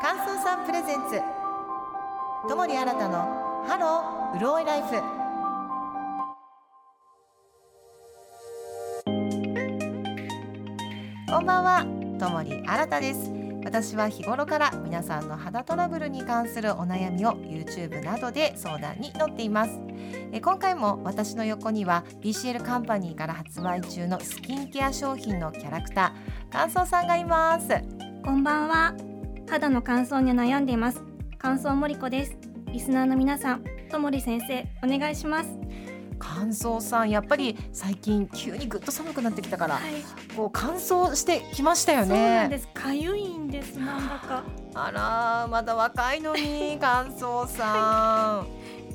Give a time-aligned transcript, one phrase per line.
[0.00, 1.20] 乾燥さんプレゼンツ。
[2.48, 3.18] 友利新たの
[3.66, 4.90] ハローうろいライフ。
[11.28, 11.84] こんばんは。
[12.20, 13.32] 友利新です。
[13.64, 19.80] 私は日頃から皆さんの肌トラブルに関するお悩みを YouTube などで相談に乗っています。
[20.30, 27.68] え今回も私の横には BCL カンパニーから発売中のスキンケア商品のキャラクター乾燥さんがいます。
[28.24, 29.07] こんばんは。
[29.50, 31.02] 肌の乾燥に悩んでいます。
[31.38, 32.36] 乾燥森子です。
[32.72, 35.50] リスナーの皆さんともり先生お願いします。
[36.20, 39.92] 乾燥さんやっぱり最近急にぐっと寒くなってきたから、はい。
[40.36, 42.68] こう乾燥してきましたよそうなんでねす。
[42.68, 44.42] かゆいんですなんだか。
[44.74, 48.46] あらまだ若いのに 乾燥さん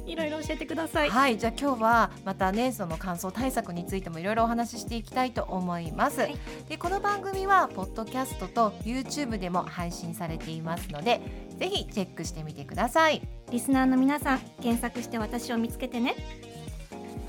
[0.06, 1.10] いろいろ教えてください。
[1.10, 6.36] はいじゃあ今日はまたねその乾燥対策についてもいろいろお話ししていきたいと思います、はい。
[6.68, 11.22] でこの番組はポッドキャストと YouTube でも配信されていますので
[11.58, 13.22] ぜひチェックしてみてください。
[13.52, 16.16] リスナーの皆さん検索して私を見つけてね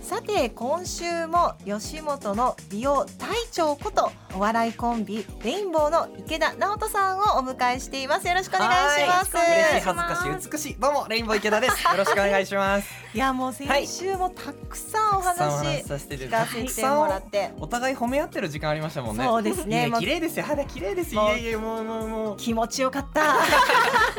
[0.04, 8.28] さて今週も吉本の美容隊長ことお笑いコンビレインボーの池田直人さんをお迎えしています。
[8.28, 9.34] よろしくお願いします。
[9.34, 9.46] はい。
[9.46, 10.74] 嬉しい恥ずかしい美しい。
[10.74, 11.82] どうもレインボー池田です。
[11.84, 12.88] よろしくお願いします。
[13.14, 19.24] いやもう先週もたくさんお話話しさせてい聞かせてもらってお互い褒め合ってる時間ありましたもんね。
[19.24, 19.90] そうですね。
[19.98, 20.44] 綺麗ですよ。
[20.44, 21.14] 肌綺麗です。
[21.14, 22.36] よいやいやもうもうもう。
[22.36, 23.38] 気持ちよかった。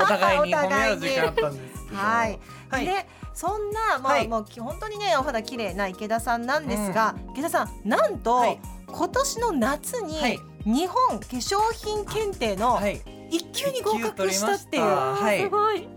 [0.01, 2.39] お互いにお互いに褒め合う時間あったんです はい、
[2.75, 2.85] はい。
[2.85, 4.27] でそんな、まあはい。
[4.27, 8.59] もう本当にねお肌綺麗な池田さんなんですが、池田さんなんと、はい。
[8.87, 10.39] 今年の夏に、はい。
[10.63, 13.01] 日本化粧品検定のはい。
[13.31, 15.87] 一級に合格したっていう、すごい。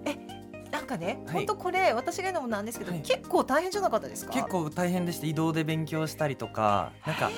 [0.70, 1.34] なんかね、はい。
[1.34, 3.00] 本当これ私が言うのもなんですけど、はい。
[3.02, 4.32] 結構大変じゃなかったですか？
[4.32, 7.30] 結構大変でして移動で勉強したりとかなんか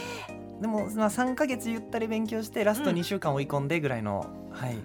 [0.61, 2.97] でもまあ三ヶ月ゆったり勉強してラストうん。
[2.97, 4.77] 二週間追い込んでぐらいの、はい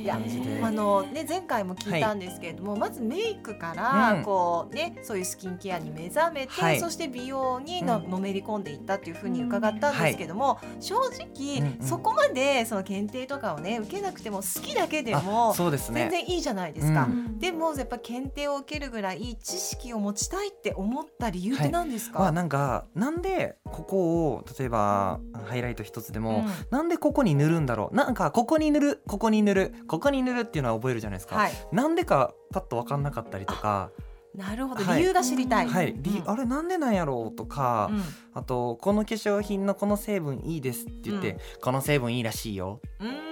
[0.00, 0.18] いや
[0.62, 4.22] あのね前回も聞いたんですけれども、まずメイクから、うん。
[4.22, 6.80] こうねそういうスキンケアに目覚めて、はい。
[6.80, 8.10] そして美容にの、うん。
[8.10, 11.86] のめり込んでいったっていうふうに伺ったんですけども、正直、うんうん。
[11.86, 17.04] そこまでその検定とかをね受けなくても好きだけでもあそうです全ね然いいじゃないですか。
[17.04, 17.38] うん。
[17.38, 27.96] でもやっぱ検定を受けるぐらい知識を持ちたいって思った理由って何ですか、はなんかなんでここを例えばハイライト一つでも、うんなんでここに塗るんだろう。
[27.96, 33.90] なんかここに塗るここに塗るここに塗るっていうのは覚えるじゃないですか、はい、なんでかパッと分かんなかったりとか。
[34.36, 35.00] なるほど、はい。
[35.00, 35.66] 理由が知りたい。
[35.66, 36.30] はい、理うん。
[36.30, 38.02] あれなんでなんやろうとか、うん。
[38.32, 41.38] あとこの化粧品のこの成分いいですって言って、うん。
[41.60, 42.80] この成分いいらしいよ。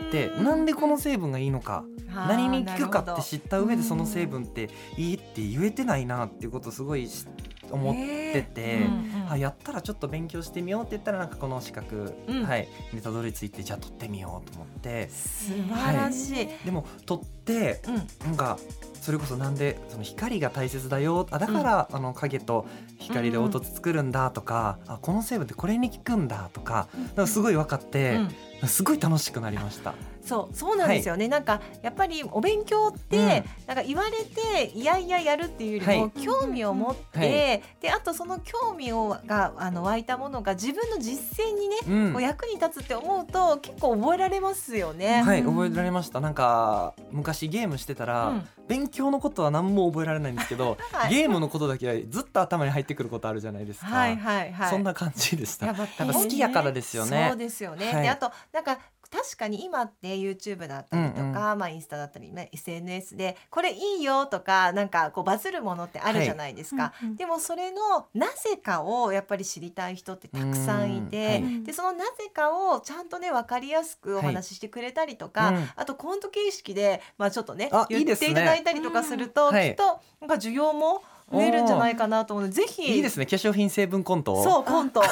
[0.09, 1.85] ってなんでこの成分がいいのか。
[2.09, 4.09] 何に効くかって知った上でそのうん。
[4.09, 7.25] 成分っていいって言えてないなっていうことをすごいし
[7.71, 8.81] 思ってて、
[9.29, 12.45] あやったらちょっと勉強してみようって言ったらなんかこの資格、うん。
[12.45, 15.09] はいにたどり着いてじゃあ取ってみようと思って。
[15.09, 16.49] 素晴らしい。
[16.65, 18.27] でも取ってうん。
[18.27, 18.59] なんか
[19.01, 22.67] それこそなんでその光が大切だよあだから、あの影と
[22.99, 28.19] 光で凹凸作るんだとか、あこの成分ってこれに効くんだとかなんかすごい分かって、
[28.63, 28.69] うん。
[28.69, 29.95] すごい楽しくなりました。
[30.29, 36.23] そうそうなんですよね、なんかやっぱりお勉強って、なんか言われていやいややるっていうよりも、はい。
[36.23, 37.63] 興味を持って、はい。
[37.81, 42.13] であとその興味をがあの湧いたものが自分の実践にね、うん。
[42.13, 45.23] こう役に立つって思うと結構覚えられますよね。
[45.23, 46.21] はい覚えられました。
[46.21, 48.49] なんか昔ゲームしてたら、うん。
[48.69, 51.15] 勉強のことは何も覚えられないんですけど、 はい。
[51.15, 54.71] ゲームのことだけはずっと頭に入ってくることあるじゃないですか、はいはいはい。
[54.71, 55.67] そんな感じでした。
[55.67, 57.29] やっぱ好きやからですよね。
[57.31, 57.93] そうですよね。
[57.93, 58.03] はい。
[58.03, 58.79] であとなんか
[59.11, 66.93] 確かに今って YouTube だったりとか、まあインスタだったり、ね、SNS でこれいいよとかなんかこうバズるものってあるじゃないですか。
[67.03, 67.17] うんうん。
[67.17, 71.65] でもそれのなぜかをやっぱり知りたい人ってたくさんいて、うんはい。
[71.65, 75.69] でそのなぜかをちゃんとね分かりやすくお話ししてくれたりとか、はいうん。
[75.77, 79.55] あとコント形式でまあちょっとねあい言っていただいたりとかすると、うん。
[79.55, 79.71] はい。
[79.71, 79.85] きっと
[80.21, 82.97] なんか需要も増えるんじゃないかなと思うのでぜひ。
[82.97, 85.01] いいですね化粧品成分コントそうコント。
[85.05, 85.09] で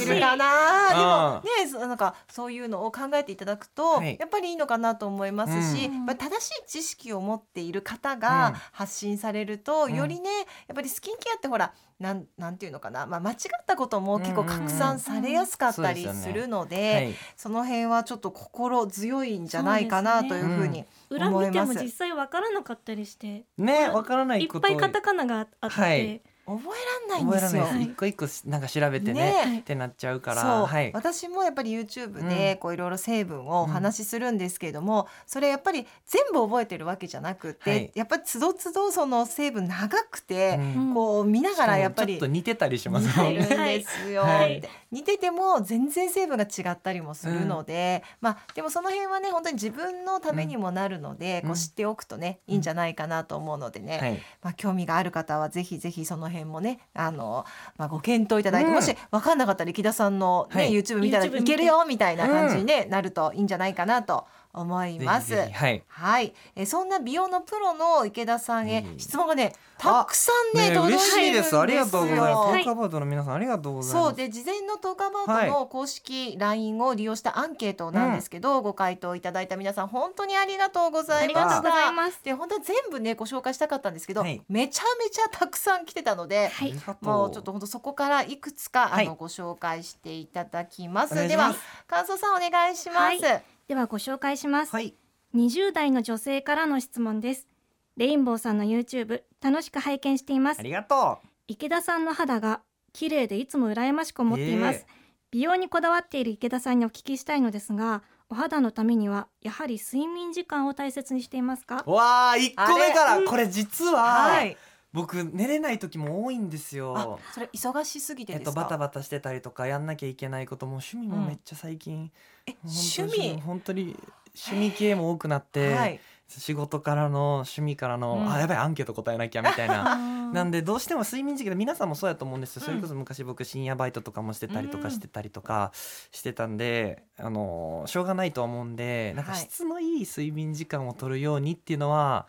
[0.00, 0.44] きるかな
[0.90, 4.16] あでもねそなんかそういうのを考えていただくと、はい。
[4.18, 6.06] やっぱりいいのかなと思いますし、うん。
[6.06, 8.18] 正しい知識を持っている方うん。
[8.18, 10.30] が発信されると、うんよりね
[10.66, 17.14] やっぱりスキンケアってほらなんなんていうのかな、まあ、間違ったことも結構拡散されやすかったりうんうんうんするので,、はい。
[17.36, 21.74] その辺はちょっと心強いんじゃないかなというふうに裏見て思います。
[21.74, 23.44] も実際わからなかったりして。
[23.56, 27.66] ねわからないいっぱいカタカナがあって、はい覚えらんないんですよ。
[27.80, 29.58] 一個一個しなんか調べてねね。
[29.60, 30.42] ってなっちゃうから。
[30.42, 30.92] はい。
[30.94, 37.92] 私もやっぱり YouTube でこういろいろ成分をお話しするんですけれども、それやっぱり全部覚えてるわけじゃなくて、はい。
[37.94, 40.94] やっぱりつどつどその成分長くて、うん。
[40.94, 44.60] こう見ながらやっぱりしかもちょっと似てたりします似てるんですよ、はい。
[44.60, 51.48] で似てても全然成分が違ったりもするので、まあでもその辺はね本当に自分のためにもなるので、うん。
[51.48, 54.22] こう知っておくとねいいんじゃないかなと思うのでね、はい。
[54.42, 57.44] まあ、興味がある方はぜひぜひその辺もねあの、
[57.76, 58.74] まあ、ご検討いただいて、うん。
[58.74, 60.72] もし分かんなかったら池田さんの、ねはい。
[60.72, 65.28] YouTube 見たらいけるよみたいな感じに、ねなるといいんじゃないかなと思います。
[65.28, 65.54] ぜひぜひ。
[65.54, 65.82] はい。
[65.86, 71.20] はい、えーそんな美容のプロの池田さんへいい質問がねたくさんねね届いてるんですよ。
[71.20, 71.58] 嬉しいです。
[71.58, 72.64] ありがとうございます、はい。
[72.64, 74.08] トークアバウトの皆さんありがとうございます。
[74.08, 81.40] そうで事前のトークアバウトの公式 LINE を利用したアンケートなんですけど、ご回答いただいた皆さん本当にありがとうございました。
[81.40, 82.24] ありがとうございます。
[82.24, 84.42] で本当は全部ねご紹介したかったんですけど、はい。
[84.48, 86.70] めちゃめちゃたくさん来てたので、はい。
[86.70, 91.12] ありがともうちょっと本当そこからいくつか、はいあのご紹介していただきます。
[91.12, 91.60] お願いではします。
[91.86, 93.55] 感想さんお願いします。
[93.68, 94.94] はいではご紹介します、はい。
[95.34, 97.48] 20代の女性からの質問です。
[97.96, 100.60] レインボーさんの YouTube 楽しく拝見しています。
[100.60, 101.18] ありがと
[101.48, 102.60] 池田さんの肌が
[102.92, 104.92] 綺麗でいつも羨ましく思っています、え
[105.32, 111.82] 美容にこだわっている池田さんにお聞きしたいのですがお肌のためにはやはり睡眠時間を大切にしていますか？
[111.88, 113.22] うわあ一個目から。
[113.22, 114.56] これ実は、はい。
[114.96, 117.20] 僕寝れない時も多いんですあよ。
[117.32, 118.52] それ忙しすぎてえっと。
[118.52, 122.10] バタバタしてたりとかやんなきゃいけないことも趣味もめっちゃ最近、
[122.46, 123.40] え本趣味？
[123.42, 123.94] 本当に
[124.34, 126.00] 趣味系も多くなって、はい。
[126.28, 129.84] 仕事からの趣味からの、うんあやばいアンケート答えなきゃみたいな。
[129.84, 135.70] ななんでどうしても睡眠時間皆さんもそうやと思うんですよ、うんそれこそ昔僕深夜バイトとかもしてたりとかしてたりとか
[136.10, 142.26] してたんで、あのしょうがないとは思うんでなんかはい質のいい睡眠時間を取るようにっていうのは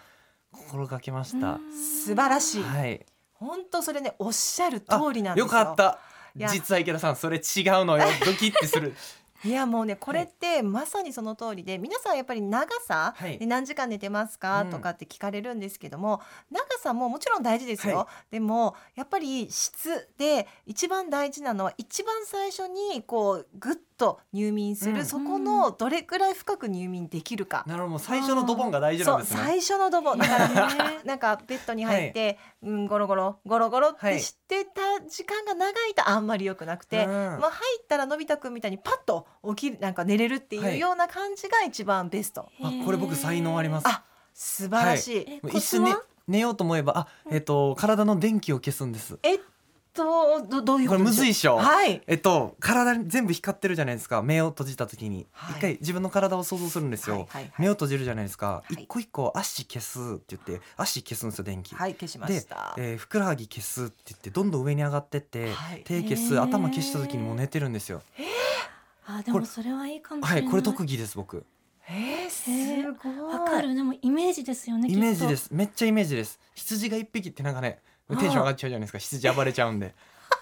[0.65, 1.59] 心がけました。
[2.05, 2.63] 素晴らしい。
[2.63, 5.45] はい、本当それねおっしゃる通りなんですよ。
[5.45, 5.99] よかった
[6.35, 7.43] 実は池田さんそれ違う
[7.85, 8.93] のよドキッてする
[9.43, 13.37] いやもうねこれってまさにその通りで皆さんやっぱり長さ、はい。
[13.37, 14.69] で何時間寝てますか、うん。
[14.69, 25.05] とかって聞かれるんですけども長さももちろん大事ですよ、はでもやっぱり質で一番大事なのは一番最初にこうぐっと入眠する、うん。
[25.05, 27.63] そこのどれくらい深く入眠できるか。
[27.67, 29.41] なるほど最初のドボンが大事そうんなですね。
[29.43, 30.17] 最初のドボン。
[30.17, 37.11] だからなんかベッドに入って、うんゴロゴロゴロゴロってしてた時間が長いとあんまり良くなくて、うん。
[37.11, 40.75] まあ、入ったらのび太くんみたいにパッと起きるなんか寝れるっていはい。
[40.75, 43.87] うような感じが一番ベスト、あこれ僕才能あります。
[43.87, 44.03] あ
[44.33, 45.95] 素晴らしい、えもう一瞬ね
[46.27, 49.17] 寝ようと思えばあえっ、と体の電気を消すんです。
[49.23, 49.39] えっ
[49.97, 51.57] とどどういうこれむずいっしょ。
[51.57, 52.01] はい。
[52.07, 54.21] えっと体に全部光ってるじゃないですか。
[54.21, 55.57] 目を閉じた時に、はい。
[55.57, 57.51] 一回自分の体を想像するんですよ、はいはいはい。
[57.57, 58.73] 目を閉じるじゃないですか、はい。
[58.75, 65.81] 一個一個足消すって言って足消すんですよ電気、はい消しまでした、えーふくらはぎ消すって言ってどんどん上に上がってって、はい。
[65.83, 68.01] 手消す頭消した時にもう寝てるんですよ。
[69.05, 70.39] あでこれもそれはいいかもしれな。
[70.39, 71.45] いはいこれ特技です僕。
[71.89, 72.49] えー、す
[73.01, 73.17] ごい。
[73.19, 73.73] わかる。
[73.73, 75.49] でもイメージですよねイメージです。
[75.51, 76.39] めっちゃイメージです。
[76.53, 77.79] 羊が一匹ってなんかね
[78.15, 78.97] テンション上がっちゃうじゃないですか。
[78.99, 79.93] 羊暴れちゃうんで。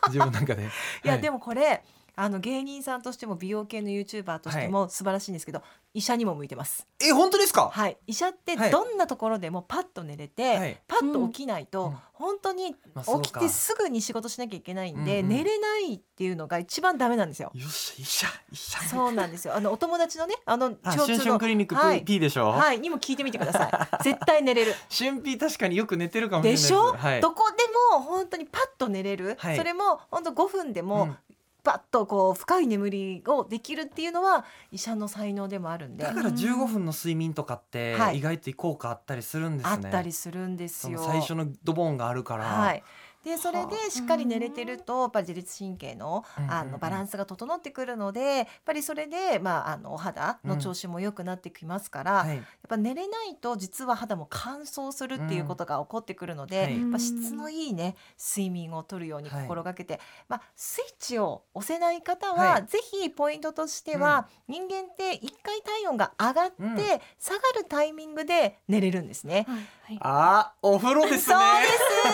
[0.07, 0.63] 自分の中で。
[0.63, 0.65] い
[1.03, 1.21] や、はい。
[1.21, 1.81] でもこれ
[2.15, 5.61] あの芸人さんとしても美容系の YouTuber としても素晴らしいんですけど、
[5.93, 6.87] 医者にも向いてます。
[7.01, 7.97] え本当ですか、はい。
[8.07, 8.71] 医者ってはい。
[8.71, 10.77] どんなところでもパッと寝れて、はい。
[10.87, 11.97] パッと起きないと、うん。
[12.13, 13.23] 本当にまあそうか。
[13.23, 15.29] 起きてすぐに仕事しなきゃいけないんで、うんうん。
[15.29, 17.51] 寝れないっていうのが一番ダメなんですよ。
[17.53, 18.79] よし医者医者。
[18.81, 19.55] そうなんですよ。
[19.55, 22.03] あのお友達のね、あのあシュンシュンクリニックはい。
[22.03, 22.79] P でしょ、はい。
[22.79, 23.69] にも聞いてみてくださ
[23.99, 24.03] い。
[24.03, 24.73] 絶対寝れる。
[24.89, 27.57] シュンピー確かによく寝てるかもしれないでしょ、はい、どこで
[27.93, 29.57] も本当にパッと寝れる、はい。
[29.57, 31.17] それも本当5分でも、うん
[31.65, 36.03] パッとこう深い眠りをできるっていうのは医者の才能でもあるんで。
[36.03, 38.19] だから15分の睡眠とかってはい。
[38.19, 41.01] 意外と効果あったりするんですね、あったりするんですよ。
[41.03, 42.83] 最初のドボンがあるから、はい。
[43.25, 56.81] でそれはでしっかり寝れてるとやっぱ自律神経のうんうんうんあのバランスが整ってくるのでやっぱりそれでまああのお肌の調子も良くなってきますから、やっはいぱ寝れないと実は肌も乾燥するっていうことが起こってくるので、うんはい。
[56.81, 59.41] やっぱ質のいいね睡眠をとるようにはい。
[59.43, 62.65] 心がけて、まあスイッチを押せない方は、はい。
[62.67, 66.75] ぜひポイントとしては、人間って一回体温が上がって、うん。
[66.77, 69.45] 下がるタイミングで寝れるんですね。
[69.47, 69.57] はい。
[69.57, 69.97] はい。
[70.01, 71.35] あーお風呂ですね。
[71.35, 72.04] そうです。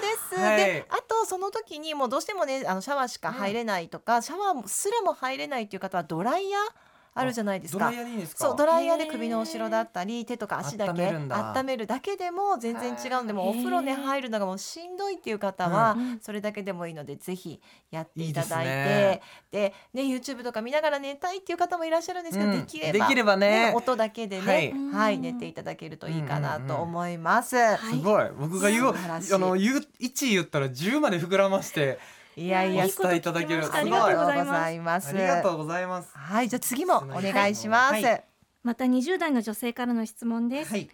[0.00, 0.34] です。
[0.34, 6.89] はいで、あとその時にもうどうしてもね、あのシャワーしか入れないとか、シャワーすらも入れないっていう方はドライヤー。
[7.12, 8.44] あるじゃないですドラかイヤーでいいんですか？
[8.46, 11.52] そうドライヤーで首の後ろだったり手とか足だけ温めるんだ。
[11.56, 22.60] 温めるだけでも全然違うんでもうお風呂ねへー入るのがもうしんどいっていう方はうんそれだけでもいいのでぜひやっていただいいいてでね YouTube とか見ながら寝たいっていう方もいらっしゃるんですけど、うん。
[22.60, 23.72] できればできればね。
[23.74, 25.18] 音だけでねはい。
[25.18, 27.56] 寝ていただけるといいかなと思います。
[27.56, 28.30] はいすごい。
[28.38, 31.98] 僕が言うあの言う1言ったら10まで膨らまして
[32.36, 35.08] いやいやお伝えいただけるありがとうごありがとうござざいます。
[35.08, 36.10] ありがとうございます。
[36.14, 37.92] はい、じゃあ次もお願いします。
[37.94, 38.24] はい。
[38.62, 40.88] また20代の女性からの質問です、はい。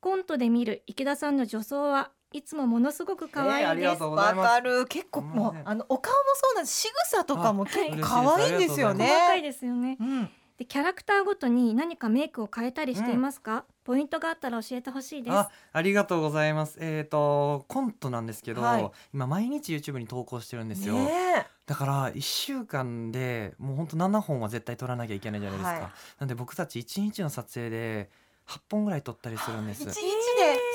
[0.00, 6.82] コントで見る池田さんの女装はいつもものすごく可愛いです、わかる、結構もう、うんあのお顔もそうなんです。
[6.82, 9.48] 仕草とかも結構あ可愛いんですよ細かいね。
[9.48, 9.96] ですよね。
[9.98, 15.34] うん、でキャラクターごとに何かメイクを変えたりしていますか、ポイントがあったら教えてほしいです。
[15.34, 16.78] あありがとうございます。
[16.80, 18.90] えっ、とコントなんですけど、はい。
[19.12, 25.90] 今毎日 YouTube に投稿してるんですよ、ねだから1週間でもうほんと7本は絶対撮らなきゃいけないじゃないですか、はい。
[26.20, 28.10] なんで僕たち1日の撮影で
[28.46, 29.80] 8本ぐらい撮ったりするんです。
[29.80, 30.00] 日で、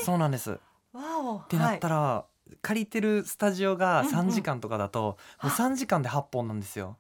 [0.04, 0.52] そうなんです。
[0.52, 0.56] っ
[0.94, 2.26] わお、てなったら、ら、
[2.62, 4.14] 借りてるスタジオがうんうん。
[4.14, 6.98] 3時間とかだと、もう3時間で8本なんですよ。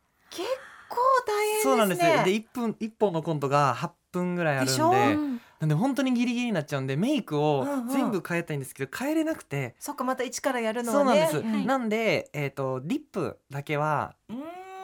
[1.62, 2.06] そうなんです。
[2.06, 9.76] よで1分1本のコントが8分ぐらいあるんでなんで本当にギリギリになっちゃうんでメイクを全部変えたいんですけど、変えれなくて。
[9.80, 11.30] そっかまた一からやるのはね。
[11.32, 14.16] そうなんです、はいなんで、えー、とリップだけは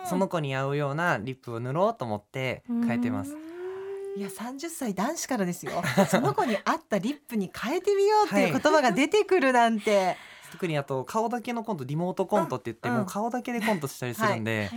[0.06, 3.36] その子に合うようなリップを塗ろうと思って変えてます。
[4.16, 5.72] いや30歳男子からですよ。
[6.10, 10.16] その子に合ったリップに変えてみようっていう言葉が出てくるなんて、
[10.52, 14.70] 特にあと顔だけのコントリモートコントって言って、うんもう顔だけでコントしたりするんで、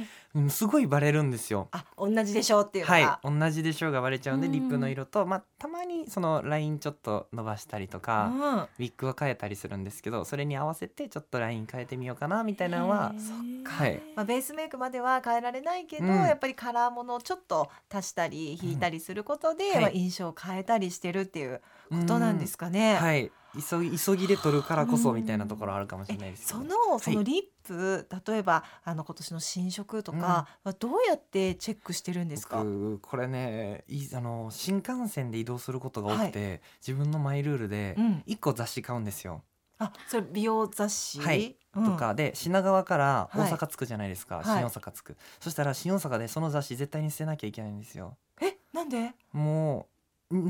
[0.48, 1.68] すごいバレるんですよ。
[1.70, 8.58] あ同じでしょうっていうのはいが、同じでしょうがバレちゃうんでうんリップの色と、まあ、たまにそのラインちょっと伸ばしたりとか、うん。
[8.60, 13.20] ウィッグを変えたりするんですけどそれに合わせてちょっとライン変えてみようかなみたいなのはへー。
[13.20, 13.70] そっか。
[13.72, 14.02] はい。
[14.16, 16.10] まあ、ベースメイクまでは変えられないけど、うん。
[16.10, 19.80] やっぱりカラーものをちょっと足したり引いたりすることで、はい。
[19.82, 21.60] まあ、印象を変えたりしてるっていう
[21.90, 22.96] ことなんですかね。
[22.96, 32.58] はい急ぎ急ぎで撮るからこそみたいなところあるかもしれないですけそどのそのリップ、例えばあの今年の新色とかはどうやってチェックしてるんですか？
[32.58, 38.22] 僕これねいあの新幹線で移動することが多くて、自分のマイルールでうん。
[38.26, 39.42] 1個雑誌買うんですよ。
[39.78, 41.56] あ、それ美容雑誌、はい。
[41.74, 41.84] うん。
[41.86, 43.52] とかで品川から大はい。
[43.52, 44.44] 阪着くじゃないですか、はい。
[44.44, 45.16] 新大阪着く。
[45.40, 48.16] そしたら新大阪でその雑誌絶対に捨てなきゃいけないんですよ。
[48.40, 49.14] え、なんで？
[49.32, 49.99] もうん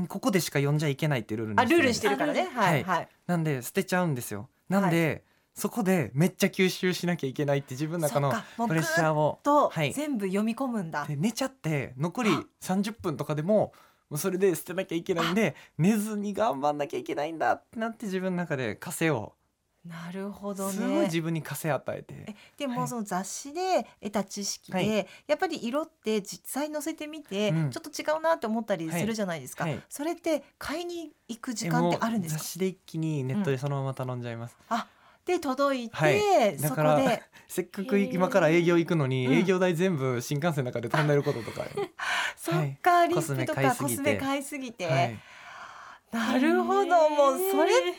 [0.07, 2.49] ここでしか読んじゃいけないってルールにあ、ルールにるしてるからね。
[2.53, 2.83] はい。
[2.83, 3.07] はい。
[3.27, 4.49] なんで捨てちゃうんですよ。
[4.69, 5.23] なんで、
[5.53, 8.47] そこでめっちゃ吸収しなきゃいけないって自分の中のそっか。
[8.57, 9.93] もうプレッシャーをとはい。
[9.93, 11.05] 全部読み込むんだ。
[11.05, 12.29] で寝ちゃって残り
[12.61, 13.73] 30分とかでも
[14.09, 19.33] もうそれで捨てなきゃいけないんで寝ずに頑張んなきゃいけないんだってなって自分の中で枷を
[19.85, 21.05] なるほどすごいね。
[21.05, 22.13] 自分に枷与えて。
[22.27, 22.77] えではい。
[22.77, 25.07] もその雑誌で得た知識で、はい。
[25.27, 27.69] やっぱり色って実際載せてみて、うん。
[27.71, 29.73] ちょっと違うなって思ったりするじゃないですか、はい。
[29.73, 32.39] はいそれって買いに行く時え間ってあるんですか？
[32.39, 34.55] 雑誌で一気にネットでそのまま頼んじゃいます、
[35.25, 36.57] で届いて、はい。
[36.57, 39.33] だそこからでせっかく今から営業行くのにうん。
[39.33, 41.65] 営業代全部新幹線の中で飛んでることとか、
[42.37, 45.19] そっか、リコスメップとかコスメ買いすぎて、はい、
[46.11, 47.09] なるほど。
[47.09, 47.91] もうそれって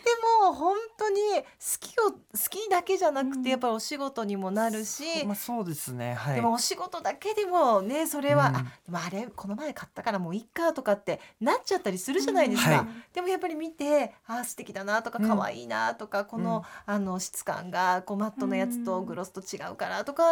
[0.42, 1.44] もう本当に好
[1.80, 2.18] きを好
[2.50, 3.42] きだけじゃなくうん。
[3.42, 6.34] てやっぱりお仕事にもなるし、まあそうですねはい。
[6.36, 8.56] でもお仕事だけでもねそれは、うん。
[8.56, 12.86] あでもあれこの前買ったからもういっかとかってなっちゃったりするじゃないですか、はい。
[13.14, 15.28] でもやっぱり見てあー素敵だなとかうん。
[15.28, 19.06] 可愛いなとか、この,、あの質感がこうマットのやつとうん。
[19.06, 20.24] グロスと違うからとか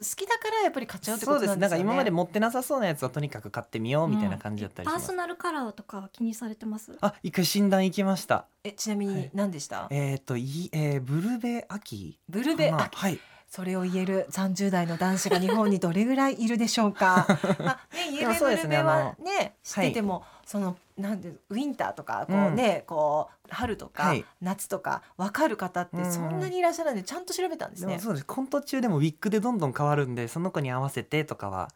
[0.00, 1.78] 好きだからやっぱり買っちゃうってこそうですなんんかとなです。
[1.80, 1.84] よね。
[1.84, 6.96] 今まで持ってなさそうなやつをとにかく買ってみようみたいな感じだったりします、パーソナルカラーとかは気にされてます？
[7.00, 8.46] あ一回診断行きました。
[8.64, 13.18] えちなみにはい何でした、えっ、といえー、ブルベ秋ブルベ秋はい。
[13.50, 17.26] それを言える30代の男子が日本にどれぐらいいるでしょうか。
[17.58, 26.10] まあ、ね、イエベでもそうですねブルベはね、知っててはも、その、なんで、ウィンターとか、こうね、こう、春とかはい、夏とか、わかる方ってうん。
[26.10, 27.88] そんなにいらっしゃらないんで、ちゃんと調べたんですね。
[27.88, 28.24] でもそうです。
[28.24, 31.68] コント中でもウィッグでどんどん変わるんでその子に合わせてとかは、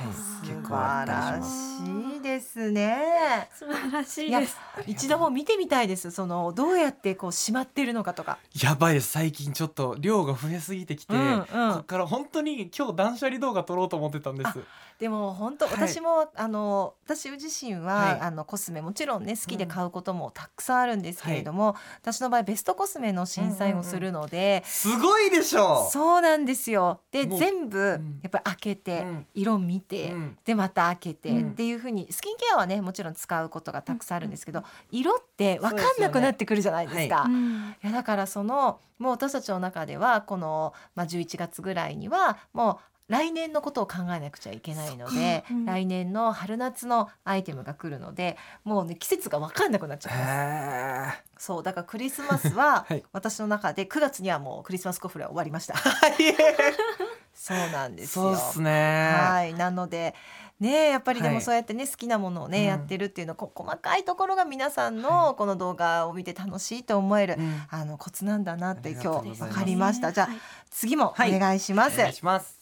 [0.00, 3.48] はい、素結構あ晴らしいですね。
[3.52, 4.56] 素晴らしいです。
[4.86, 6.10] 一度も見てみたいです。
[6.10, 8.38] その、どうやってこうしまってるのかとか。
[8.62, 11.44] やばいです最近ちょっと量が増えすぎてきて、うんうん。
[11.44, 14.58] こっから本当に今日断捨離動画撮ろうと思ってたんです。
[14.98, 15.74] でも本当はい。
[15.74, 18.20] 私も、あの私自身は、はい。
[18.20, 27.00] あのコスメもちろんね好きで買うこともたくさんあるんですけれども、私の場合ベストコスメの審査員をするので、すごいでしょそうなんですよ。
[27.10, 28.20] で全部ん。
[28.22, 29.26] やっぱり開けて、うん。
[29.34, 30.38] 色見て、うん。
[30.44, 31.50] でまた開けて、うん。
[31.50, 37.24] っていう風にスキンケアはねもちろん使うことがたくさんあるんですけど、色って分かんなくなってくるじゃないですか。
[37.24, 37.76] そううん。
[37.82, 45.64] いやだからそのもう私たちの中ではこの、まあ、11月ぐらいにはもう来年のことを考えなくちゃいけないので、うん。
[45.64, 51.18] 来年の春夏のアイテムが来るのでもうね季節が分かんなくなっちゃいます。
[51.18, 53.02] へそうだからクリスマスは はい。
[53.12, 55.74] 私の中で9月にはもうクリスマスコフレは終わりました。
[57.40, 58.24] そうなんですよ。
[58.24, 59.14] そうっすね。
[59.18, 60.14] はい、なので
[60.60, 70.12] ねやっぱりではいもそうやってね好きなものをね、うんやってるっていうのこ細かいところが皆さんのこの動画を見て楽しいと思える、うんあのコツなんだなって今日分かりました。
[70.12, 70.36] じゃあはい
[70.70, 71.94] 次もおはい願いします。
[71.94, 72.60] お願いします。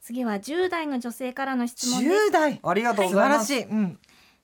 [0.00, 3.52] 次は10代の女性からの質問です10代ありがとう素ございます。
[3.52, 3.70] 晴らしい。
[3.70, 3.98] うん。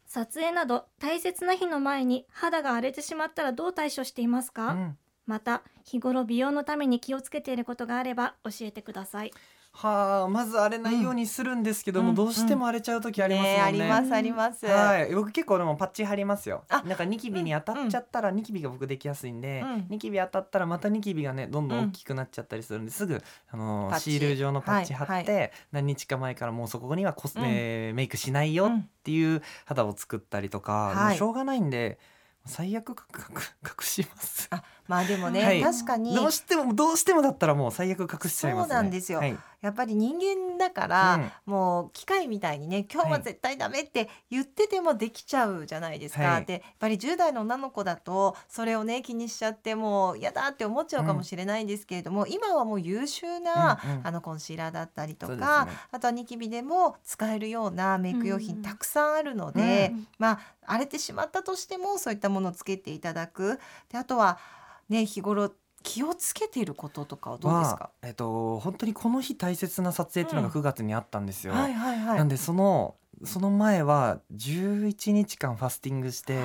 [0.06, 9.32] 撮影など大切な日の前に肌が荒れてしまったらどう対処していますか、うんまた日頃美容のために気をつけていることがあれば教えてください
[9.76, 12.14] はあ、まず荒れないようにするんですけども、うん。
[12.14, 13.60] どうしても荒れちゃう時ありますもんね。
[13.60, 14.66] ありますあります。
[14.66, 16.64] はい、僕結構でもパッチ貼りますよ。
[16.68, 19.86] あなんかニキビに当たっちゃったら、ニキビが僕できやすいんで、うん。
[19.88, 23.04] ニキビ当たったらまたニキビがねどんどん大きくなっちゃったりするんで、す。
[23.04, 31.98] ぐあのパッチシール状のパッチ貼って、はい何日か前からもうそこにはコスうんメ、メイクしないよっていう肌を作ったりとか、はいもうしょうがないんで
[32.46, 33.28] 最悪かか
[33.62, 34.48] 隠します。
[34.50, 35.62] あまあでもね、はい。
[35.62, 36.14] 確かに。
[36.14, 38.74] どうしてもどうしてもだったらもう最悪隠しちゃいますね。
[38.74, 39.18] そうなんですよ。
[39.18, 39.36] はい。
[39.62, 41.30] やっぱり人間だから、うん。
[41.46, 46.22] もう機械みたいにね今日は絶対ダメって言っててもできちゃうじゃないですか。
[46.22, 46.44] はい。
[46.44, 54.06] でやっぱり10代の女の子だとそれをね気にしちゃってもう嫌だって思っちゃうかもしれないんですけれども、今はもう優秀な、うんうん。
[54.06, 55.72] あのコンシーラーだったりとか、ね。
[55.92, 60.06] あとはニキビでも使えるようなメイク用品うんたくさんあるので、うん。
[60.18, 63.58] まあ荒れてしまったとしてもそういったものをつけていただく。
[63.90, 64.38] であとは
[64.88, 65.50] ね日頃
[65.82, 67.84] 気をつけていることとかはどうですか？
[67.84, 71.52] は、えっと本当にこの日大切な撮影っていうのうんが9月にあったんですよ。
[71.52, 72.18] はいはいはい。
[72.18, 76.38] なんでそのその前は11日間ファスティングして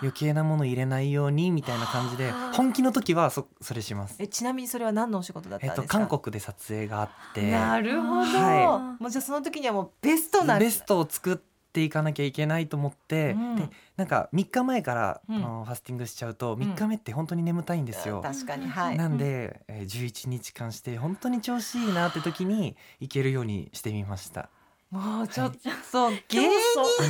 [0.00, 4.16] 余計なもの入れないようにみたいな感じではあ本気の時はそそれします。
[4.18, 5.98] えちなみにそれは何のお仕事だったえっとんですか？
[6.06, 8.22] 韓国で撮影があってなるほど。
[8.22, 11.40] はもうじゃあその時にはもうベストなベストを作
[11.76, 18.20] っていかなきゃいけないと思って、うんでなんか3日前から、うんあのファスティングしちゃうと3日目って本当に眠たいんですよ。
[18.22, 18.96] 確かにはい。
[18.96, 24.48] なんで、えー、11日間して本当に調子いいなって時に行けるようにしてみました。
[24.90, 26.46] もうちょっと芸競争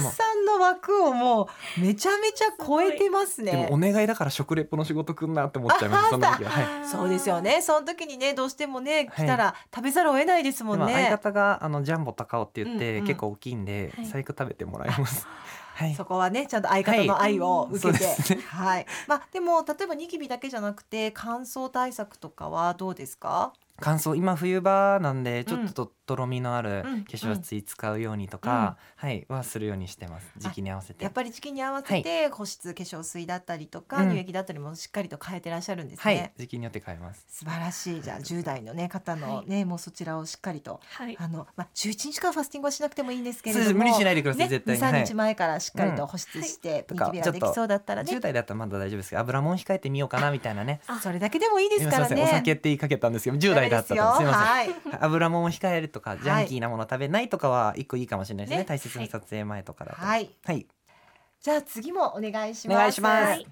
[0.00, 3.53] 人さんの枠をもうめちゃめちゃ超えてますね。
[3.53, 6.50] でもお願いだから食レポの仕事くんなって思っちゃいましたその時は。
[6.50, 6.88] はい。
[6.88, 7.61] そうですよね。
[7.61, 11.11] その時にねどうしてもねはい来たら食べざるを得ないですもでも相んね。
[11.11, 15.26] 方があのジャンボ高尾って言って、うんうん結構大きいんで、はい最悪食べてもらいます。
[15.75, 15.95] はい。
[15.95, 18.87] そこはねちゃんと相方の愛を受けて、はいねはい。
[19.09, 23.53] まあでも例えばニキビだけじゃなくて乾燥対策とかはどうですか？
[23.79, 30.26] 乾燥今冬場なんでちょっととろみのあるうん化粧水使うようにとか、はいはするようにしてます。
[30.38, 31.04] 時期に合わせて。
[31.04, 34.10] やっぱり時期に合わせて保湿化粧水だったりとか、うん。
[34.10, 36.32] 乳液だったりもしっかりと変えてらっしゃるんですはいね。
[36.38, 37.26] 時期によって変えます。
[37.28, 38.02] 素晴らしい。
[38.02, 39.50] じゃあ10代のね方のはい。
[39.50, 41.16] ね、もうそちらをしっかりとはい。
[41.19, 45.06] あのまあ11日間ファスティングはしなくてもいいんですけれども無理しないでください、ね絶対に、23はい。
[45.06, 48.12] 日前からしっかりと保湿して、うんニキビができそうだったらね。
[48.12, 50.80] 10代だったらまだ大丈夫ですけど油もん控えてみようかなみたいなね。
[50.86, 52.23] あそれだけでもいいです今からね。
[52.23, 54.47] お酒って言いかけたんですけど10代だったらすいません。
[54.47, 54.69] はい。
[55.00, 58.59] 油もんを控えるとかジャンキーなもの食べないとかは一個いいかもしれないですね。
[58.59, 58.65] ね。
[58.69, 59.97] 大切に撮影前とかだと。
[59.97, 60.30] はい。
[60.45, 60.67] はい。
[61.41, 62.76] じゃあ次もお願いします。
[62.76, 63.25] お願いします。
[63.25, 63.47] はい。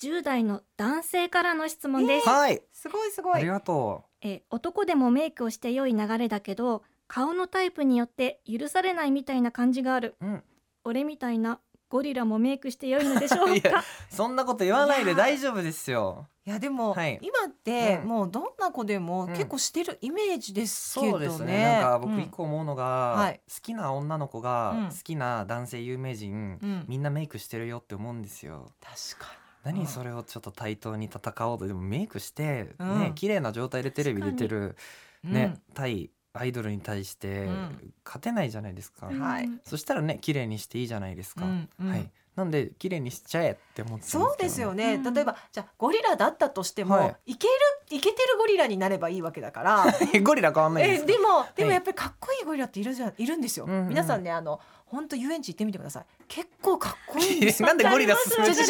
[0.00, 2.62] 10代の男性からの質問です、はい。
[2.72, 3.34] すごいすごい。
[3.34, 10.16] ありがとえ男でもメイクをして良い流れだけど顔のタイプによって許されないみたいな感じがある。
[10.22, 10.42] う、うん、
[10.84, 17.18] 俺みたいなゴリラもメイクして良いのでしょういやかそんなこと言わないで大丈夫ですよいやでも、はい。
[17.22, 18.08] 今ってうん。
[18.08, 19.32] もうどんな子でもうん。
[19.32, 21.12] 結構してるイメージですけどね。
[21.12, 21.62] そうですね。
[21.62, 23.40] なんか僕うん一個思うのが、はい。
[23.48, 24.88] 好きな女の子がうん。
[24.90, 26.84] 好きな男性有名人、うん。
[26.86, 28.70] みんなメイクしてるよって思うんですよ。
[28.82, 33.00] 確か何それをちょっと対等に戦おうとでもメイクして、うん。
[33.00, 34.76] ね綺麗な状態でテレビ出てる、
[35.22, 35.32] に。
[35.32, 37.94] ね対アイドルに対してうん。
[38.04, 39.44] 勝てないじゃないですか、んはい。
[39.44, 41.88] うんそしたらね綺麗にしていいじゃないですか、うんうん。
[41.88, 45.14] はいなんで綺麗にしちゃえって思ってそうですよね、うん。
[45.14, 47.36] 例えばじゃあゴリラだったとしても、、はい。
[47.36, 47.52] ける
[47.90, 49.84] いけてるゴリラになればいいわけだから。
[50.22, 51.74] ゴリラ変わんないんでえでもでもはい。
[51.74, 53.88] やっぱりかっこいいゴリラっているじゃんいるんですよ、うんうん。
[53.88, 57.68] 皆さんねあの本当遊園地行ってみてください結構かっこいいんですよ。
[57.70, 58.68] なんでゴリラ勧めてる？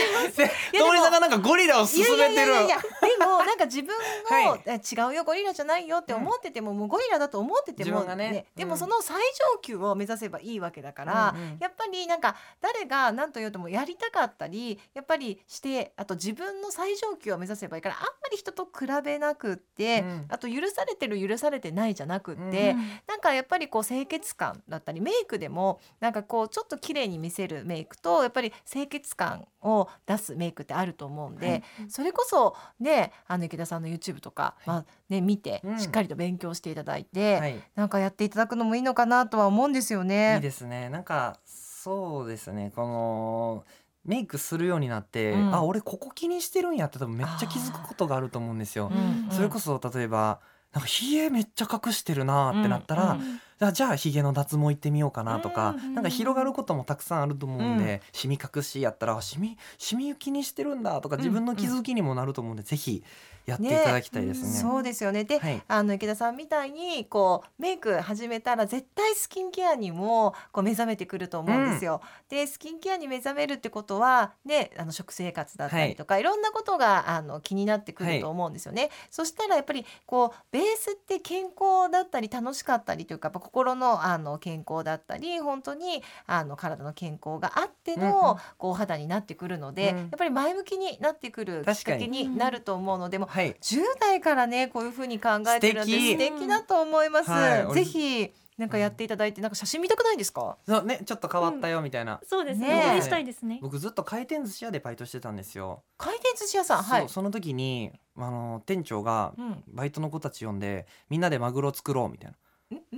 [0.78, 2.18] トモリさんがなんかゴリラを勧めてる。
[2.18, 4.62] いやいやいやでもなんか自分も、はい。
[4.66, 8.44] え違うよゴリラじゃないよって思ってても、もうゴリラだと思ってても、自分がね。
[8.54, 8.68] でうん。
[8.68, 9.16] もその最
[9.54, 20.26] 上級を目指せばいいわけだから、うんうんやっぱりなんか誰が何と言うともやりたかったりやっぱりしてあと自分の最上級を目指せばいいからあんまり人と比べなくって、うん。
[20.28, 23.00] あと許されてる許されてないじゃなくって、うん。
[23.06, 31.62] なんかやっぱりこう清潔感だったりメイクでもなんかこうちょっと綺麗に見せるるメイクとやっぱり清潔感を出すメイクってあると思うんで、はい。
[31.88, 35.78] それこそねあの池田さんの YouTube とか、まあね、見てうん。
[35.78, 37.60] しっかりと勉強していただいて、はい。
[37.74, 40.36] なんかやっていただくのもいいのかなとは思うんですよね。
[40.36, 40.88] いいですね。
[40.90, 42.72] なんかそうですね。
[42.74, 43.64] この
[44.04, 45.54] メイクするようになって、うん。
[45.54, 48.90] あ俺ここ気にしてるんやって多分めっちゃ気づくことがあると思うんですよ。
[48.92, 50.40] うんそれこそ例えば
[50.72, 63.02] なんかひげめっちゃ隠してるなってなったら、うんうんあじゃあひげの脱毛行ってみようかなとか、うんなんか広がることもたくさんあると思うんで、うんシミ隠しやったらあシミシミ気にしてるんだとかうん自分の気づきにもなると思うんで、ぜひ
[63.46, 64.48] やっていただきたいですね。
[64.48, 65.24] ねそうですよね。
[65.24, 65.62] で、はい。
[65.68, 72.00] あの池田さんみたいにこうメイク始めたら絶対スキンケアにもこう目覚めてくると思うんですよ。
[72.30, 78.90] でスキンケアに目覚めるってことはねあの食生活だったりとか、い、ろんなことがあの気になってくると思うんですよね。
[79.10, 88.36] そしたらやっぱりこうベースって健康だったり楽しかったりというかやっぱ心のあの健康だったり本当にあの体の健康があっての、うんうん。
[88.58, 89.98] こうお肌になってくるので、うん。
[89.98, 93.54] やっぱり前向きになってくるきっかけになると思うのでもうはい。
[93.54, 96.12] 10代からねこういう風に考えてるんで素敵。
[96.12, 97.30] 素敵だと思います。
[97.30, 97.74] はい。
[97.74, 100.58] ぜひなんかやっていただいてなんか写真見たくないですか？
[100.66, 102.94] そうねちょっと変わったよみたいな、そうですね。
[102.96, 103.02] ね。
[103.02, 103.58] したいですね。
[103.62, 105.82] 僕ずっと回転寿司屋でバイトしてたんですよ。
[105.96, 106.82] 回転寿司屋さん？
[106.82, 107.08] はい。
[107.08, 109.64] その時にあの店長がうん。
[109.68, 112.36] バイトの子たち呼んでみんなでマグロ作ろうみたいな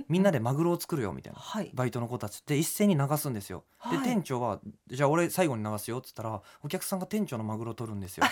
[0.07, 1.71] みんなでマグロを作るよみたいなはい。
[1.73, 3.63] バイトの子たちで一斉に流すんですよ。
[3.89, 4.07] ではい。
[4.07, 8.25] 店長はじゃあ俺最後に流すよっつったらお客さんが店長のマグロを取るんですよ。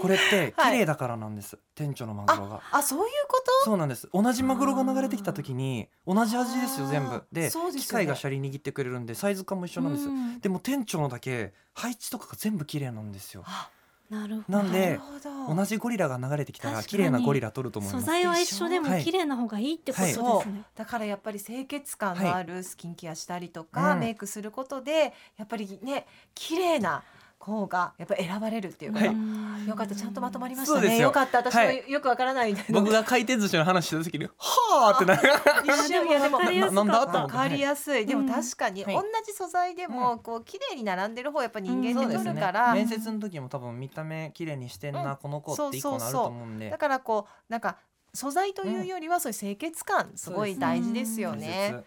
[0.00, 0.72] これってはい。
[0.72, 2.60] 綺麗だからなんです、店長のマグロが。
[2.70, 3.64] あそういうこと？
[3.64, 4.08] そうなんです。
[4.12, 7.22] 同じマグロが流れてきた時に同じ味ですよ全部。
[7.32, 7.50] でね。
[7.50, 10.40] 機械がシャリ握ってくれるんでサイズ感も一緒なんです、うん。
[10.40, 13.44] でも店長のだけ配置とかが全部綺麗なんですよ。
[13.46, 13.70] あ
[14.12, 14.58] なるほど。
[14.58, 15.54] ななんでるほど。
[15.54, 18.04] 同じゴリラが流れてきたら綺麗なゴリラ取ると思います。
[18.04, 19.04] 素材は一緒でもはい。
[19.04, 20.64] 綺麗な方がいいってことですそね。
[20.76, 23.92] だからやっぱり清潔感のあるスキンケアしたりとか、はい。
[23.94, 24.00] うん。
[24.00, 27.02] メイクすることでやっぱりね綺麗な
[27.42, 29.04] 子がやっぱ選ばれるっていうこと。
[29.04, 29.14] はい。
[29.14, 30.96] うんよかったちゃんとまとまりましたね。
[30.96, 31.02] よ。
[31.04, 31.38] よかった。
[31.38, 31.84] 私もはい。
[31.88, 32.80] よくわからないみたいな。
[32.80, 35.28] 僕が回転寿司の話した時に「はあ!」ってなる。
[35.64, 36.92] 一 瞬いやでもわかりやすかった。
[36.92, 38.94] ななんだと思ってわかりやすい、でも確かにはい。
[38.94, 41.80] 同じ素材でもうこう綺麗に並んでる方やっぱ人うん。
[41.80, 45.16] 間って取るから、面接の時も多分見た目綺麗にしてんな、うん。
[45.16, 46.70] この子って一個なると思うんで。
[46.70, 47.78] だからこうなんか
[48.14, 51.70] 素材というよりはそういう清潔感すごい大事ですよね。
[51.72, 51.84] 大切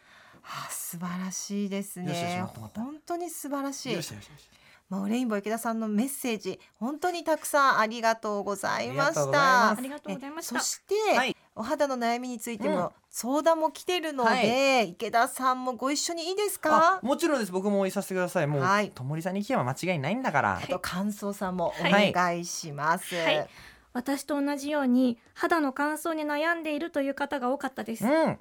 [0.48, 2.46] あ素晴らしいですね。
[2.76, 3.94] 本当に素晴らしい。
[3.94, 4.50] よしよしよし
[4.90, 9.14] まあレインボー池田さんのメッセージ本当にたくさんありがとうございました。
[9.14, 9.30] す。
[9.36, 10.60] ありがとうございました。
[10.60, 10.66] そ。
[10.66, 11.36] して、はい。
[11.56, 12.76] お肌の悩みについてうん。
[12.76, 17.52] も相談も来てるので、は池田さんもご一緒にいいですあかもちろんです。
[17.52, 18.48] 僕も応援させてください。
[18.48, 18.92] もう、はい。
[18.92, 23.16] ともりさんに聞けば間違いないんだから、あと感想さんもおはい願いします。
[23.16, 23.48] はい。
[23.94, 28.06] 私と同じように肌の乾燥に悩んでいるという方が多かったです。
[28.06, 28.38] うん。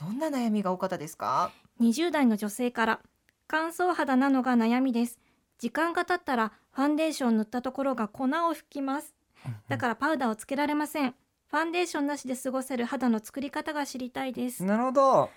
[0.00, 3.00] どんな悩みが多かったですか？20代の女性から
[3.48, 5.18] 乾燥肌なのが悩みです
[5.60, 9.14] 時間が経ったらファンデーション塗ったところが粉を吹きます。
[9.68, 11.14] だからパウダーをつけられません。
[11.48, 14.64] ファンデーションなしで過ごせる肌の作り方が知りたいです。
[14.64, 15.02] なるほど。
[15.12, 15.30] わ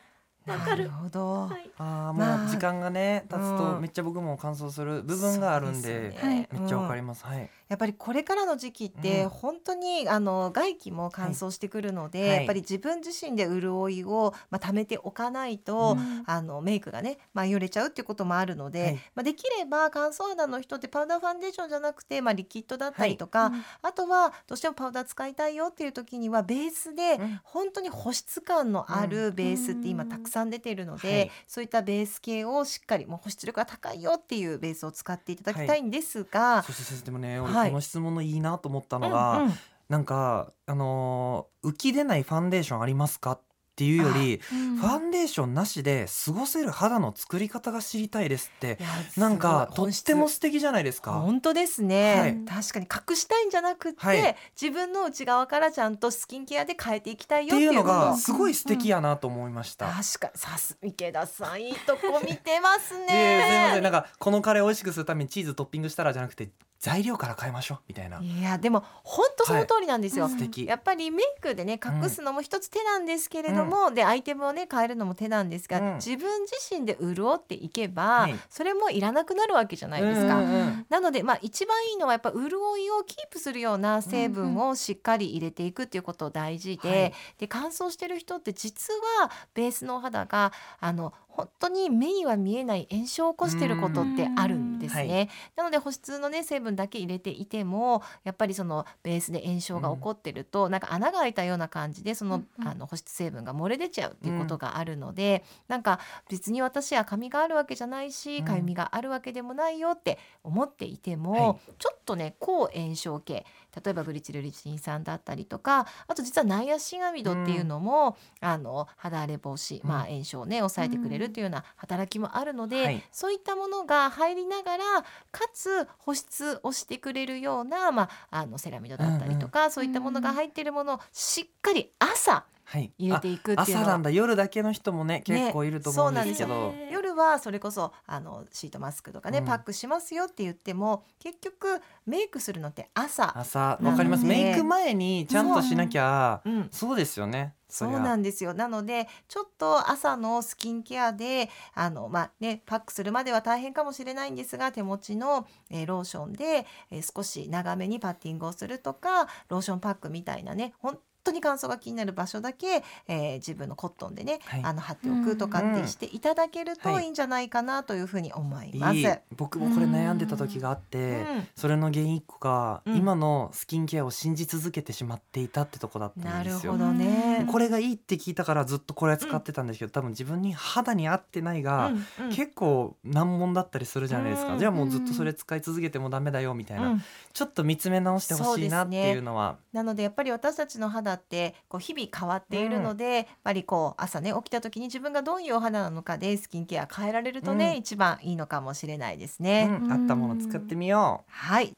[0.45, 0.89] かる。
[0.89, 1.47] なるほど。
[1.47, 1.69] はい。
[1.77, 3.57] ああもう時間がね経つうん。
[3.57, 9.29] とめっちゃ僕も乾燥する部分があるんでめっちゃわかります、はいやっぱりこれからの時期ってうん。
[9.29, 12.37] 本当にあの外気も乾燥してくるので、はい。
[12.37, 16.23] やっぱり自分自身で潤いをまあ貯めておかないと、うん。
[16.27, 18.93] あのメイクがね、まあ、よれちゃうっていうこともあるので、はい。
[19.15, 23.63] まあ、できれば乾燥肌の人ってパウダーファンデーションじゃなくて、まあ、リキッドだったりとか、うん。
[23.81, 27.39] あとはどうしてもパウダー使いたいよっていう時にはベースでうん。
[27.43, 31.31] 本当に保湿感のあるベースって今うんたくさん出てるので、はい。
[31.47, 37.69] そういったベース系をしっかりもう保湿力が高いよっていうベースを使っていただきたいんですが、そしてでもね俺はい。
[37.71, 39.53] この質問のいいなと思ったのが、うんうん。
[39.89, 43.39] なんかあのー浮き出ないファンデーションありますかっ
[43.75, 44.77] ていうよりうん。
[44.77, 48.77] ファンデーションなしで過ごせる肌の作り方が知りたいですって
[49.17, 51.13] なんかとっても素敵じゃないですか？
[51.13, 52.61] 本当ですね、はい。
[52.63, 54.35] 確かに隠したいんじゃなくって、はい。
[54.61, 59.87] 自分の内側からちゃんとスキンケアで変えていきたいよっていうのがすごい素敵やなと思いました。
[59.87, 63.07] 確かさす池田さんいいとこ見てますね。
[63.07, 63.83] で、すみません。
[63.83, 66.49] なんかこのカレーを美味しくするためにチーズトッピングしたらじゃなくて
[66.83, 68.19] 材料から変えましょうみたいな。
[68.19, 70.33] いやでも本当その通りなんですよ、はい。
[70.33, 70.65] 素敵。
[70.65, 75.95] やっぱりメイクでね隠すのも一つ手なんですけれども、でアイテムをね変えるのも手なんですが、うん。
[75.95, 80.35] 自分自身で潤っていけば、はいそれもいらなくなるわけじゃないですか。
[80.39, 80.85] うんうんうん。
[80.89, 87.13] なので、まあ、一番いいのはやっぱ潤いをキープするような成分をしっかり入れていくっていうこと大事で,、はい。
[87.37, 102.67] で乾燥してる人って実はベースのお肌があの本当に目には見えない炎症を起こしてることってあるんですね、なので保湿のね成分だけ入れていてもやっぱりそのベースで炎症が起こってると、なんか穴が開いたような感じでその,、うんうん。
[102.67, 108.45] あの保湿成分が漏れ出ちゃうっていうことがあるので、なんか別に私は髪があるわけじゃないしうん。
[108.45, 111.73] かゆみがあるわけでもないよって思っていても、はい。
[111.79, 113.45] ちょっとね抗炎症系
[113.83, 119.89] 例えばグリチルリチン酸だったりとかあと実はナイアシンアミドっていうのも、あの肌荒れ防止、うん。
[119.89, 123.03] まあ、炎症をね抑えてくれるっていうような働きもあるので、はい。
[123.11, 124.83] そういったものが入りながら
[125.31, 134.09] かつ保湿をしてくれるような、まあ、あのセラミドだったりとか、そういったものが入っているものをしっかり朝はい入れていくっていうのは朝なんだ。
[134.09, 136.91] 夜だけの人もね結構いると思うんですけど、そうなんですよ。
[136.91, 139.45] 夜はそれこそあのシートマスクとかね、うん。
[139.45, 143.79] パックしますよって言っても結局メイクするのって朝、朝。
[143.81, 144.25] わかります。
[144.25, 146.49] メイク前にちゃんとしなきゃう。
[146.49, 147.53] ん、そうですよね。
[147.69, 148.53] そうなんですよ。
[148.53, 164.61] なのでちょっと朝のスキンケアであの、まあね、パックするまでは大変かもしれないんですが手持ちの、えーローションで、えー少し長めにパッティングをするとかローションパックみたいなね本当に乾燥が気になる場所だけ、えー自分のコットンでね、はい。
[164.63, 167.05] あの貼っておくとかってしていただけるとはい。
[167.05, 168.95] いいんじゃないかなというふうに思います。
[168.95, 169.07] いい。
[169.35, 171.47] 僕もこれ悩んでた時があって、うん。
[171.55, 172.95] それの原因一個が、うん。
[172.97, 176.73] 今のスキンケアを信じ続けてしまっていたってとこだったなんるですよ。
[176.73, 176.77] ほ。
[176.77, 177.45] どね。
[177.51, 182.29] これがいいって聞いたからずっとこれ使ってたんですけど、多分自分に肌に合ってないが、うんうん。
[182.29, 187.03] 結構難問だったりするじゃないですか、うんじゃあもうずっとそれ使い続けてもダメだよみたいな、うん。
[187.33, 189.57] ちょっと見つめ直してほしいなっていうのは。
[189.73, 197.77] なのでやっぱり私たちの肌ってこう日々変わっているので、やっぱりこう朝ね起きた時に自分がどういうお肌なのかでスキンケア変えられるとね、うん。
[197.77, 199.65] 一番いいのかもしれないですうね。
[199.65, 201.75] ん、合ったもの作ってみよはい、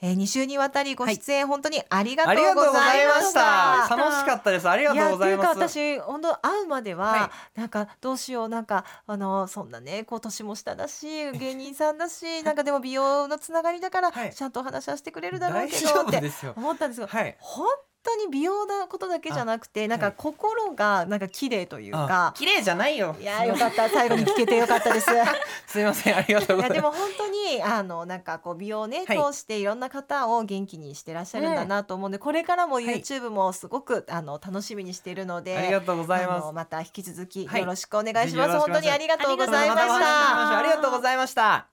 [0.00, 3.88] えー、2週にわたりご出演、本当にありうがとうありがとうごござざいましいました。
[3.88, 3.96] た。
[3.96, 4.68] 楽しかったです。
[4.68, 5.50] ありがとうございます。
[5.52, 14.34] っていうか私本当会うまでは、はなんかどうしようなんかあのそんなねこう年も下だし芸人さんだしなんかでも美容のつながりだから、はい。
[14.34, 17.36] ちゃんとお話はしてくれるだろうけどって思ったんですがはい。
[17.38, 17.66] 本
[18.02, 22.34] 当に美容なことだけじゃなくてなんかはい心がなんか綺麗というあか。
[22.36, 23.16] 綺麗じゃないよ。
[23.20, 23.88] いやーよかった。
[23.88, 25.10] 最後に聞けてよかったです。
[25.10, 25.14] い
[25.66, 29.32] すいませんありがとうございまやでも本当にあのなんかこう美容をね、はい。
[29.32, 32.86] 通していろんな方を元気にしてらっしゃるんだなと思うんで、これからもい。
[32.86, 36.52] YouTube もすごくあの楽しみにしているので、すありがとうございます。
[36.52, 37.60] また引き続きはい。
[37.60, 38.26] よろしくお願いします。
[38.26, 40.58] ぜひよろしくお願いします本当にありがとうございましまた。
[40.58, 41.66] ありがとうございました。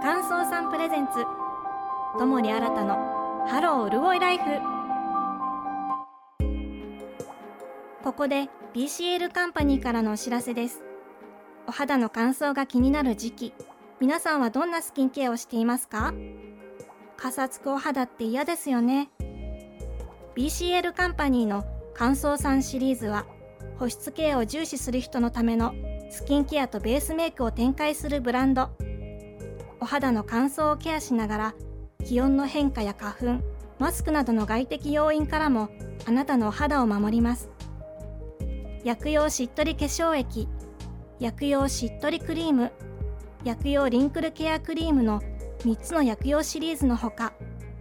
[0.00, 1.24] 乾燥さんプレゼンツ
[2.18, 3.17] ともり新たの
[3.50, 4.44] ハロー潤いライフ。
[8.04, 10.82] ここで BCL カンパニーからのお知らせです。
[11.66, 13.54] お肌の乾燥が気になる時期。
[14.00, 16.12] 皆さんはどんなスキンケアをしていますか？
[17.16, 19.08] かさつくお肌って嫌ですよね。
[20.36, 23.24] BCL カンパニーの乾燥さんシリーズは
[23.78, 25.72] 保湿ケアを重視する人のための
[26.10, 28.68] スキンケアとベースメイクを展開するブランド。
[29.80, 31.54] お肌の乾燥をケアしながら
[32.04, 33.42] 気温の変化や花粉
[33.78, 35.68] マスクなどの外的要因からも
[36.06, 37.50] あなたのお肌を守ります。
[38.84, 40.48] 薬用しっとり化粧液
[41.20, 42.72] 薬用しっとりクリーム
[43.44, 45.20] 薬用リンクルケアクリームの
[45.58, 47.32] 3つの薬用シリーズのほか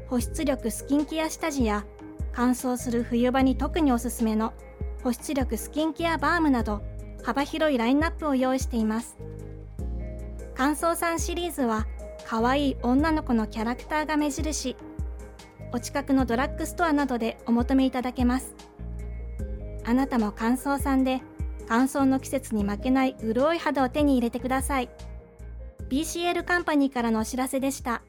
[0.08, 1.86] 保湿力スキンケア下地や
[2.34, 4.54] 乾燥する冬場に特におすすめの
[5.04, 6.82] 保湿力スキンケアバームなど
[7.24, 9.18] 幅広いラインナップを用意しています。
[10.56, 11.86] 乾燥さんシリーズは
[12.30, 14.76] 可愛い女の子のキャラクターが目印。
[15.72, 18.54] お近くのドラッグストアなどでお求めいただけます。
[19.86, 21.22] あなたも乾燥さんで
[21.70, 24.90] 乾燥の季節に負けない潤い肌を手に入れてください。
[25.88, 28.02] BCL カンパニーからのお知らせでした。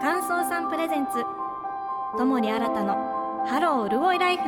[0.00, 1.12] 乾燥さんプレゼンツ。
[2.16, 2.94] ともり新たの
[3.46, 4.44] ハロー潤いライフ。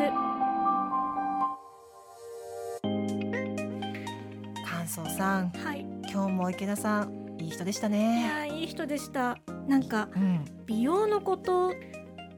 [4.65, 5.51] 乾燥さん。
[5.51, 8.23] はい今日も池田さんいい人でしたいね。
[8.49, 9.39] やーいい人でした。
[9.67, 10.45] なんかうん。
[10.67, 11.73] 美容のこと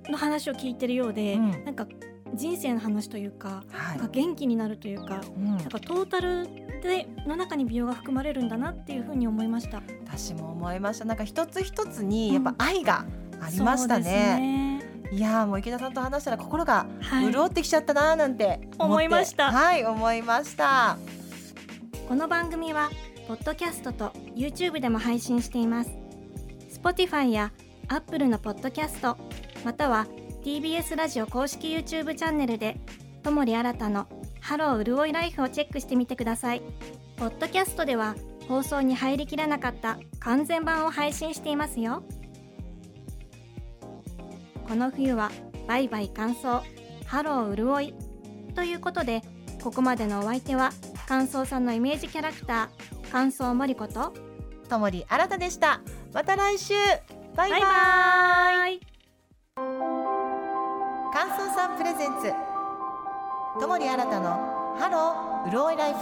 [0.08, 1.64] の話を聞いてるようで、うん。
[1.64, 1.86] なんか
[2.34, 3.98] 人生の話というか,、はい。
[3.98, 5.44] なんか元気になるというかうん。
[5.46, 6.46] なんかトータル
[6.82, 9.82] での中に美容が含まれるんだなっていうふうに思いました。
[10.06, 11.04] 私も思いました。
[11.04, 13.04] なんか一つ一つにやっぱ愛が
[13.40, 14.38] ありましたそうですね。
[14.38, 14.80] ね。
[15.12, 18.76] いやーもう池田さんと話したら心がはい、潤ってきちゃったなーなんて思って。
[18.84, 19.50] 思いました。
[19.50, 20.96] はい思いました。
[22.08, 22.90] この番組は
[23.30, 25.90] ポッドキャストと YouTube でも配信しています。
[26.82, 27.52] Spotify や
[27.86, 29.16] Apple のポッドキャスト
[29.64, 30.08] または
[30.42, 32.80] TBS ラジオ公式 YouTube チャンネルで
[33.22, 34.08] ともり新たの
[34.40, 36.62] ハロー潤いライフをチェックしてみてください。
[37.14, 38.16] ポッドキャストでは
[38.48, 42.02] 放送に入りきらなかった完全版を配信していますよ。
[44.66, 45.30] この冬は
[45.68, 46.62] バイバイ乾燥
[47.06, 47.94] ハロー潤い
[48.56, 49.22] ということで
[49.62, 50.72] ここまでのお相手は
[51.10, 52.68] 乾燥さんのイメージキャラクター
[53.10, 54.14] 乾燥森子と
[54.68, 55.80] ともり新たでした。
[56.14, 56.74] また来週。
[57.34, 57.60] バイバイ。
[57.60, 58.80] バイバイ。
[61.12, 62.32] 乾燥さんプレゼンツ。
[63.58, 64.28] ともり新たの
[64.78, 65.98] ハローうるおいライフ